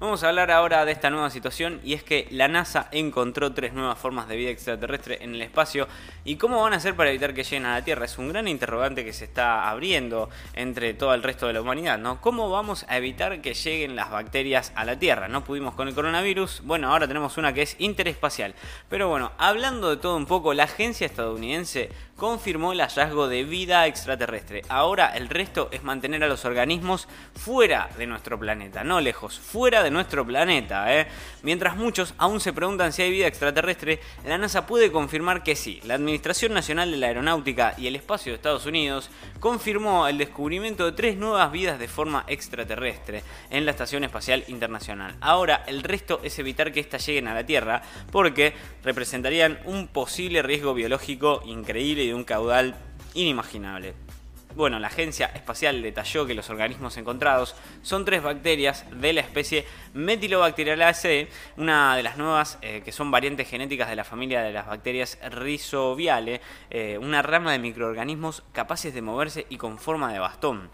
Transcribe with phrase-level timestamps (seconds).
[0.00, 3.74] Vamos a hablar ahora de esta nueva situación y es que la NASA encontró tres
[3.74, 5.86] nuevas formas de vida extraterrestre en el espacio
[6.24, 8.04] y cómo van a hacer para evitar que lleguen a la Tierra.
[8.04, 11.96] Es un gran interrogante que se está abriendo entre todo el resto de la humanidad,
[11.98, 12.20] ¿no?
[12.20, 15.28] ¿Cómo vamos a evitar que lleguen las bacterias a la Tierra?
[15.28, 18.56] No pudimos con el coronavirus, bueno, ahora tenemos una que es interespacial.
[18.88, 23.86] Pero bueno, hablando de todo un poco, la agencia estadounidense confirmó el hallazgo de vida
[23.86, 24.62] extraterrestre.
[24.68, 29.82] Ahora el resto es mantener a los organismos fuera de nuestro planeta, no lejos, fuera
[29.82, 30.94] de nuestro planeta.
[30.94, 31.08] ¿eh?
[31.42, 35.80] Mientras muchos aún se preguntan si hay vida extraterrestre, la NASA puede confirmar que sí.
[35.84, 40.84] La Administración Nacional de la Aeronáutica y el Espacio de Estados Unidos confirmó el descubrimiento
[40.84, 45.16] de tres nuevas vidas de forma extraterrestre en la Estación Espacial Internacional.
[45.20, 50.42] Ahora el resto es evitar que éstas lleguen a la Tierra porque representarían un posible
[50.42, 52.74] riesgo biológico increíble de un caudal
[53.14, 53.94] inimaginable.
[54.56, 59.64] Bueno, la agencia espacial detalló que los organismos encontrados son tres bacterias de la especie
[59.94, 64.68] Metylobacterialaceae, una de las nuevas eh, que son variantes genéticas de la familia de las
[64.68, 70.70] bacterias Rhizobiale, eh, una rama de microorganismos capaces de moverse y con forma de bastón.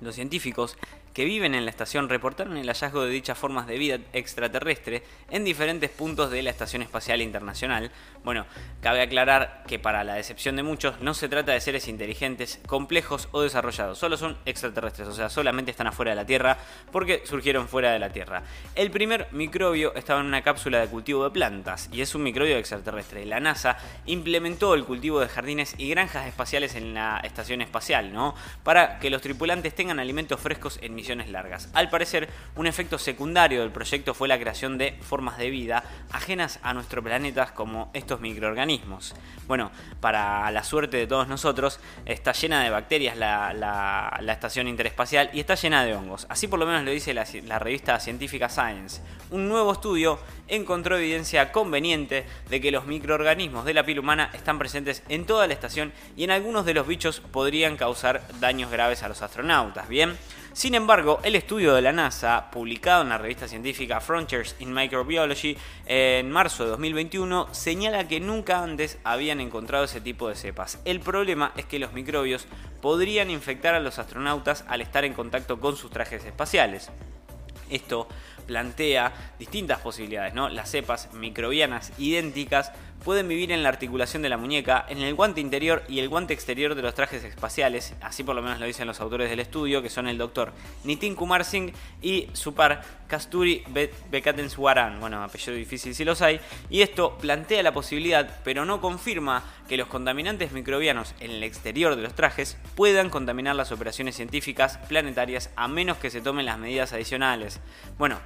[0.00, 0.78] Los científicos
[1.14, 5.44] que viven en la estación reportaron el hallazgo de dichas formas de vida extraterrestre en
[5.44, 7.90] diferentes puntos de la Estación Espacial Internacional.
[8.24, 8.46] Bueno,
[8.80, 13.28] cabe aclarar que para la decepción de muchos no se trata de seres inteligentes, complejos
[13.32, 16.58] o desarrollados, solo son extraterrestres, o sea, solamente están afuera de la Tierra
[16.92, 18.42] porque surgieron fuera de la Tierra.
[18.74, 22.56] El primer microbio estaba en una cápsula de cultivo de plantas y es un microbio
[22.56, 23.24] extraterrestre.
[23.24, 28.34] La NASA implementó el cultivo de jardines y granjas espaciales en la estación espacial, ¿no?
[28.62, 31.68] Para que los tripulantes tengan alimentos frescos en largas.
[31.72, 36.60] Al parecer, un efecto secundario del proyecto fue la creación de formas de vida ajenas
[36.62, 39.14] a nuestro planeta como estos microorganismos.
[39.46, 45.40] Bueno, para la suerte de todos nosotros, está llena de bacterias la, estación interespacial y
[45.40, 46.26] está llena de hongos.
[46.28, 49.02] Así por lo menos lo dice la, la revista científica Science.
[49.30, 54.58] Un nuevo estudio encontró evidencia conveniente de que los microorganismos de la piel humana están
[54.58, 59.02] presentes en toda la estación y en algunos de los bichos podrían causar daños graves
[59.02, 59.88] a los astronautas.
[59.88, 60.16] Bien,
[60.52, 65.56] sin embargo, el estudio de la NASA, publicado en la revista científica Frontiers in Microbiology
[65.86, 70.80] en marzo de 2021, señala que nunca antes habían encontrado ese tipo de cepas.
[70.84, 72.46] El problema es que los microbios
[72.82, 76.90] podrían infectar a los astronautas al estar en contacto con sus trajes espaciales.
[77.70, 78.08] Esto
[78.50, 80.48] plantea distintas posibilidades, ¿no?
[80.48, 82.72] Las cepas microbianas idénticas
[83.04, 86.34] pueden vivir en la articulación de la muñeca, en el guante interior y el guante
[86.34, 89.82] exterior de los trajes espaciales, así por lo menos lo dicen los autores del estudio,
[89.82, 90.52] que son el doctor
[90.82, 91.72] Nitin Kumar Singh
[92.02, 93.64] y su par Kasturi
[94.10, 99.44] Bekatenswaran, bueno, apellido difícil si los hay, y esto plantea la posibilidad, pero no confirma
[99.68, 104.78] que los contaminantes microbianos en el exterior de los trajes puedan contaminar las operaciones científicas
[104.88, 107.60] planetarias a menos que se tomen las medidas adicionales.
[107.96, 108.18] Bueno,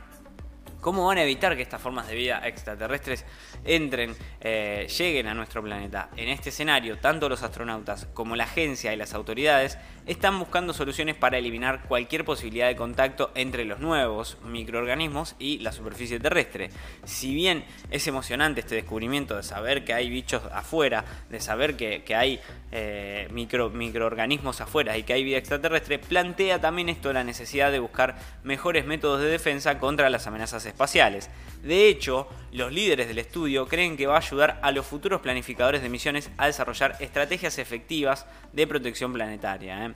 [0.84, 3.24] ¿Cómo van a evitar que estas formas de vida extraterrestres
[3.64, 6.10] entren, eh, lleguen a nuestro planeta?
[6.14, 11.16] En este escenario, tanto los astronautas como la agencia y las autoridades están buscando soluciones
[11.16, 16.68] para eliminar cualquier posibilidad de contacto entre los nuevos microorganismos y la superficie terrestre.
[17.04, 22.04] Si bien es emocionante este descubrimiento de saber que hay bichos afuera, de saber que,
[22.14, 22.40] hay
[22.72, 27.78] eh, micro, microorganismos afuera y que hay vida extraterrestre, plantea también esto la necesidad de
[27.78, 31.30] buscar mejores métodos de defensa contra las amenazas espaciales.
[31.62, 35.80] De hecho, los líderes del estudio creen que va a ayudar a los futuros planificadores
[35.80, 39.86] de misiones a desarrollar estrategias efectivas de protección planetaria.
[39.86, 39.94] ¿eh?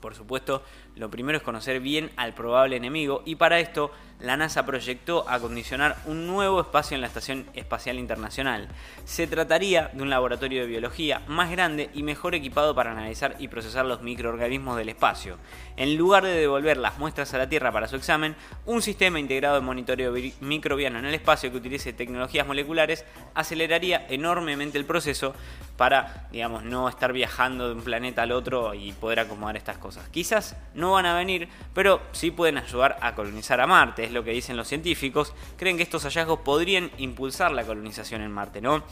[0.00, 0.62] Por supuesto,
[0.94, 3.90] lo primero es conocer bien al probable enemigo y para esto
[4.20, 8.68] la NASA proyectó acondicionar un nuevo espacio en la Estación Espacial Internacional.
[9.04, 13.48] Se trataría de un laboratorio de biología más grande y mejor equipado para analizar y
[13.48, 15.36] procesar los microorganismos del espacio.
[15.76, 19.56] En lugar de devolver las muestras a la Tierra para su examen, un sistema integrado
[19.56, 25.34] de monitoreo microbiano en el espacio que utilice tecnologías moleculares aceleraría enormemente el proceso
[25.76, 30.08] para, digamos, no estar viajando de un planeta al otro y poder acomodar estas cosas.
[30.08, 34.24] Quizás no van a venir, pero sí pueden ayudar a colonizar a Marte, es lo
[34.24, 35.34] que dicen los científicos.
[35.56, 38.82] Creen que estos hallazgos podrían impulsar la colonización en Marte, ¿no?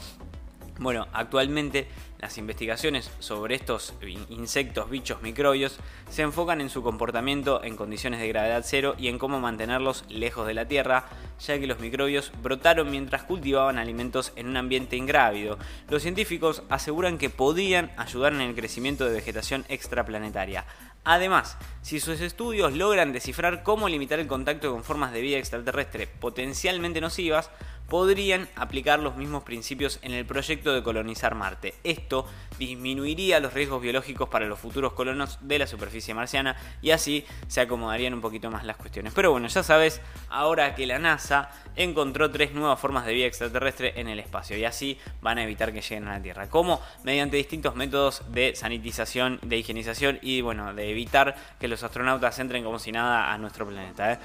[0.77, 1.87] Bueno, actualmente
[2.19, 3.93] las investigaciones sobre estos
[4.29, 5.77] insectos, bichos, microbios
[6.09, 10.45] se enfocan en su comportamiento en condiciones de gravedad cero y en cómo mantenerlos lejos
[10.45, 11.05] de la Tierra,
[11.39, 15.57] ya que los microbios brotaron mientras cultivaban alimentos en un ambiente ingrávido.
[15.89, 20.65] Los científicos aseguran que podían ayudar en el crecimiento de vegetación extraplanetaria.
[21.05, 26.07] Además, si sus estudios logran descifrar cómo limitar el contacto con formas de vida extraterrestre
[26.07, 27.51] potencialmente nocivas,
[27.87, 31.75] podrían aplicar los mismos principios en el proyecto de colonizar Marte.
[31.83, 32.27] Esto
[32.57, 37.61] disminuiría los riesgos biológicos para los futuros colonos de la superficie marciana y así se
[37.61, 39.13] acomodarían un poquito más las cuestiones.
[39.13, 43.99] Pero bueno, ya sabes, ahora que la NASA encontró tres nuevas formas de vida extraterrestre
[43.99, 46.49] en el espacio y así van a evitar que lleguen a la Tierra.
[46.49, 52.39] Como mediante distintos métodos de sanitización, de higienización y bueno, de evitar que los astronautas
[52.39, 54.13] entren como si nada a nuestro planeta.
[54.13, 54.19] ¿eh?